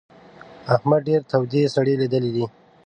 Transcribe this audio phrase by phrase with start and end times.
[0.75, 2.45] احمد ډېرې تودې سړې ليدلې دي.